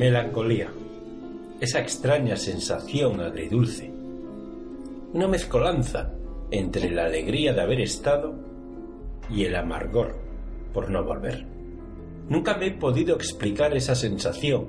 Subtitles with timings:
[0.00, 0.72] Melancolía.
[1.60, 3.92] Esa extraña sensación agridulce.
[5.12, 6.14] Una mezcolanza
[6.50, 8.34] entre la alegría de haber estado
[9.28, 10.16] y el amargor
[10.72, 11.44] por no volver.
[12.30, 14.68] Nunca me he podido explicar esa sensación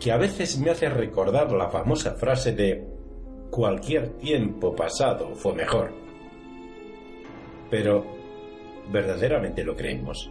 [0.00, 2.88] que a veces me hace recordar la famosa frase de
[3.52, 5.92] cualquier tiempo pasado fue mejor.
[7.70, 8.04] Pero,
[8.90, 10.28] ¿verdaderamente lo creemos?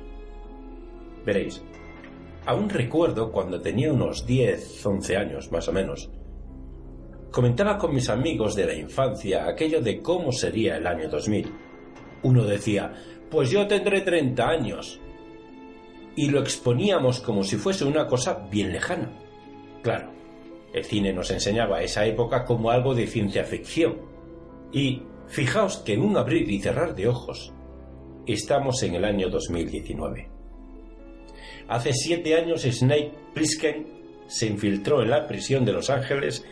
[1.25, 1.63] Veréis,
[2.49, 6.09] aún recuerdo cuando tenía unos 10, 11 años más o menos.
[7.31, 11.47] Comentaba con mis amigos de la infancia aquello de cómo sería el año 2000.
[12.23, 12.91] Uno decía,
[13.29, 14.99] pues yo tendré 30 años.
[16.15, 19.15] Y lo exponíamos como si fuese una cosa bien lejana.
[19.83, 20.11] Claro,
[20.73, 23.97] el cine nos enseñaba esa época como algo de ciencia ficción.
[24.71, 27.53] Y fijaos que en un abrir y cerrar de ojos,
[28.25, 30.38] estamos en el año 2019.
[31.67, 33.87] Hace siete años Snake Plissken
[34.27, 36.45] se infiltró en la prisión de Los Ángeles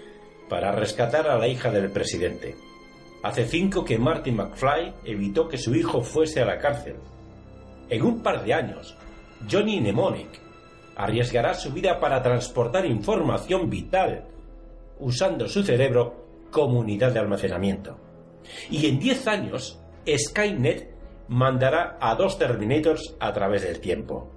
[0.49, 2.55] para rescatar a la hija del presidente.
[3.23, 6.95] Hace cinco que Martin McFly evitó que su hijo fuese a la cárcel.
[7.89, 8.95] En un par de años,
[9.49, 10.39] Johnny Mnemonic
[10.95, 14.25] arriesgará su vida para transportar información vital,
[14.99, 17.97] usando su cerebro como unidad de almacenamiento.
[18.69, 20.89] Y en 10 años, Skynet
[21.27, 24.31] mandará a dos Terminators a través del tiempo.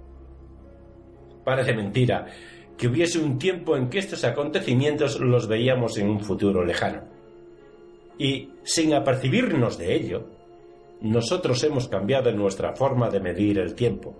[1.50, 2.28] Parece mentira
[2.78, 7.02] que hubiese un tiempo en que estos acontecimientos los veíamos en un futuro lejano.
[8.16, 10.28] Y, sin apercibirnos de ello,
[11.00, 14.14] nosotros hemos cambiado nuestra forma de medir el tiempo.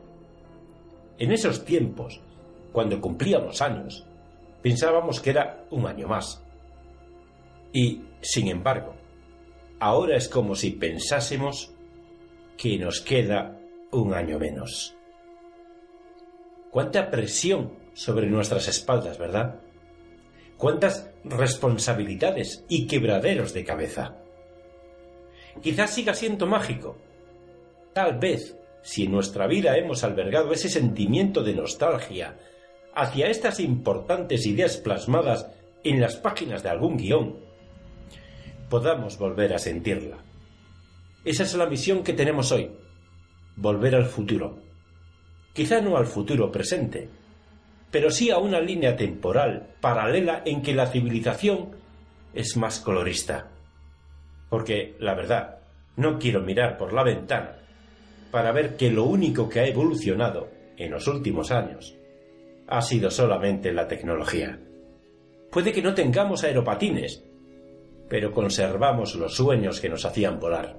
[1.21, 2.21] En esos tiempos,
[2.73, 4.05] cuando cumplíamos años,
[4.61, 6.45] pensábamos que era un año más.
[7.73, 8.97] Y, sin embargo,
[9.79, 11.73] ahora es como si pensásemos
[12.57, 13.57] que nos queda
[13.93, 14.97] un año menos.
[16.71, 19.61] Cuánta presión sobre nuestras espaldas, ¿verdad?
[20.57, 24.17] Cuántas responsabilidades y quebraderos de cabeza.
[25.63, 26.97] Quizás siga siendo mágico.
[27.93, 32.39] Tal vez, si en nuestra vida hemos albergado ese sentimiento de nostalgia
[32.95, 35.49] hacia estas importantes ideas plasmadas
[35.83, 37.39] en las páginas de algún guion,
[38.69, 40.19] podamos volver a sentirla.
[41.25, 42.71] Esa es la misión que tenemos hoy,
[43.57, 44.70] volver al futuro.
[45.53, 47.09] Quizá no al futuro presente,
[47.91, 51.71] pero sí a una línea temporal paralela en que la civilización
[52.35, 53.49] es más colorista.
[54.49, 55.59] Porque, la verdad,
[55.97, 57.57] no quiero mirar por la ventana
[58.31, 61.97] para ver que lo único que ha evolucionado en los últimos años
[62.69, 64.59] ha sido solamente la tecnología.
[65.51, 67.25] Puede que no tengamos aeropatines,
[68.09, 70.79] pero conservamos los sueños que nos hacían volar.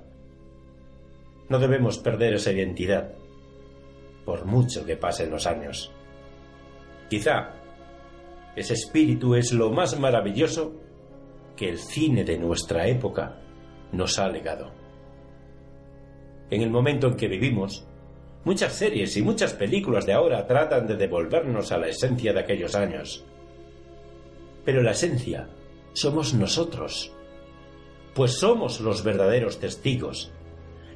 [1.49, 3.13] No debemos perder esa identidad,
[4.25, 5.91] por mucho que pasen los años.
[7.09, 7.53] Quizá
[8.55, 10.73] ese espíritu es lo más maravilloso
[11.55, 13.37] que el cine de nuestra época
[13.91, 14.71] nos ha legado.
[16.49, 17.85] En el momento en que vivimos,
[18.43, 22.73] Muchas series y muchas películas de ahora tratan de devolvernos a la esencia de aquellos
[22.73, 23.23] años.
[24.65, 25.47] Pero la esencia
[25.93, 27.13] somos nosotros,
[28.15, 30.31] pues somos los verdaderos testigos.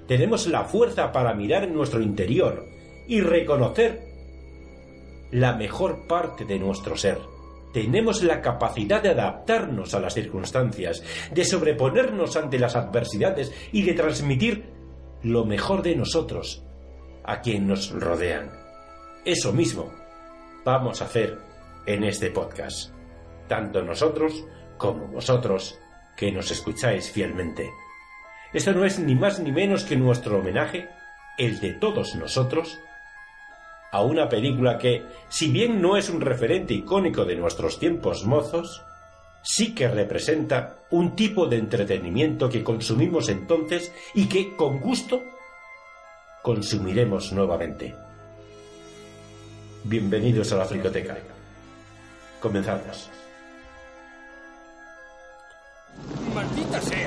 [0.07, 2.65] Tenemos la fuerza para mirar en nuestro interior
[3.07, 4.01] y reconocer
[5.31, 7.19] la mejor parte de nuestro ser.
[7.73, 13.93] Tenemos la capacidad de adaptarnos a las circunstancias, de sobreponernos ante las adversidades y de
[13.93, 14.65] transmitir
[15.23, 16.63] lo mejor de nosotros
[17.23, 18.51] a quien nos rodean.
[19.25, 19.91] Eso mismo
[20.63, 21.37] vamos a hacer
[21.85, 22.91] en este podcast,
[23.47, 24.45] tanto nosotros
[24.77, 25.79] como vosotros
[26.15, 27.69] que nos escucháis fielmente.
[28.53, 30.87] Esto no es ni más ni menos que nuestro homenaje,
[31.37, 32.79] el de todos nosotros,
[33.91, 38.83] a una película que, si bien no es un referente icónico de nuestros tiempos mozos,
[39.41, 45.21] sí que representa un tipo de entretenimiento que consumimos entonces y que, con gusto,
[46.41, 47.95] consumiremos nuevamente.
[49.83, 51.15] Bienvenidos a la Fricoteca.
[52.39, 53.09] Comenzamos.
[56.33, 57.04] Maldita sea.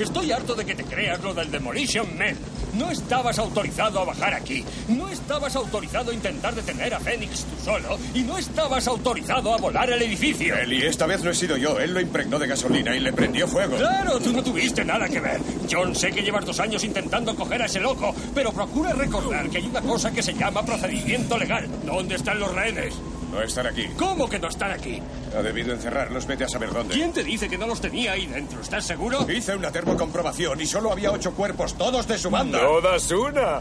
[0.00, 2.34] Estoy harto de que te creas lo del Demolition Man.
[2.72, 4.64] No estabas autorizado a bajar aquí.
[4.88, 7.98] No estabas autorizado a intentar detener a Fénix tú solo.
[8.14, 10.56] Y no estabas autorizado a volar el edificio.
[10.56, 11.78] Eli, esta vez no he sido yo.
[11.78, 13.76] Él lo impregnó de gasolina y le prendió fuego.
[13.76, 15.40] Claro, tú no tuviste nada que ver.
[15.70, 19.58] John, sé que llevas dos años intentando coger a ese loco, pero procura recordar que
[19.58, 21.68] hay una cosa que se llama procedimiento legal.
[21.84, 22.94] ¿Dónde están los rehenes?
[23.30, 23.86] No están aquí.
[23.96, 25.00] ¿Cómo que no están aquí?
[25.36, 26.94] Ha debido encerrarlos, vete a saber dónde.
[26.94, 28.60] ¿Quién te dice que no los tenía ahí dentro?
[28.60, 29.30] ¿Estás seguro?
[29.30, 32.60] Hice una termocomprobación y solo había ocho cuerpos, todos de su banda.
[32.60, 33.60] ¡Todas una!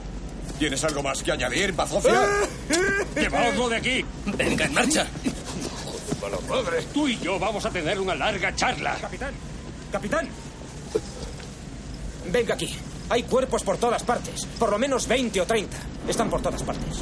[0.57, 2.27] ¿Tienes algo más que añadir, bazofia?
[3.15, 4.05] ¡Llevaoslo de aquí!
[4.37, 5.07] Venga, en marcha.
[6.21, 6.83] ¡Mala madre!
[6.93, 8.97] Tú y yo vamos a tener una larga charla.
[8.99, 9.33] Capitán,
[9.91, 10.27] capitán.
[12.31, 12.75] Venga aquí.
[13.09, 14.45] Hay cuerpos por todas partes.
[14.57, 15.77] Por lo menos 20 o 30.
[16.07, 17.01] Están por todas partes.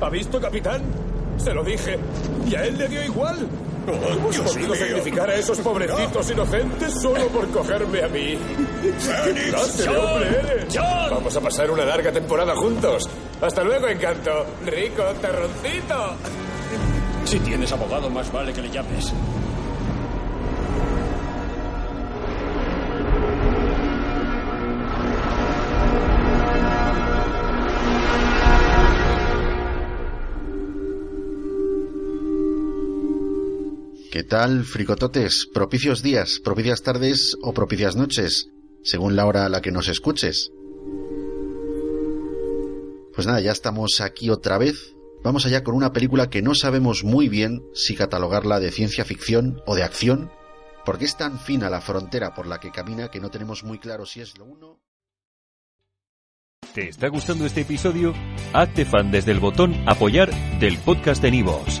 [0.00, 1.09] ¿Ha visto, capitán?
[1.42, 1.98] Se lo dije.
[2.46, 3.48] Y a él le dio igual.
[3.88, 4.76] Oh, Hemos Dios podido mío.
[4.86, 8.38] sacrificar a esos pobrecitos inocentes solo por cogerme a mí.
[9.24, 10.66] ¿Qué clase de hombre eres?
[10.74, 11.10] John.
[11.10, 13.08] Vamos a pasar una larga temporada juntos.
[13.40, 14.30] Hasta luego, encanto.
[14.66, 16.14] Rico, terroncito.
[17.24, 19.12] Si tienes abogado, más vale que le llames.
[34.10, 35.46] ¿Qué tal, fricototes?
[35.54, 38.50] Propicios días, propicias tardes o propicias noches,
[38.82, 40.50] según la hora a la que nos escuches.
[43.14, 44.96] Pues nada, ya estamos aquí otra vez.
[45.22, 49.62] Vamos allá con una película que no sabemos muy bien si catalogarla de ciencia ficción
[49.64, 50.32] o de acción,
[50.84, 54.06] porque es tan fina la frontera por la que camina que no tenemos muy claro
[54.06, 54.80] si es lo uno.
[56.74, 58.12] ¿Te está gustando este episodio?
[58.52, 61.80] Hazte fan desde el botón Apoyar del podcast de Nivos.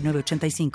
[0.01, 0.71] 906985.